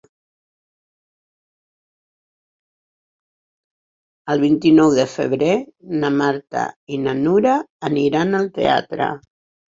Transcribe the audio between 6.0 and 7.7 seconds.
Marta i na Nura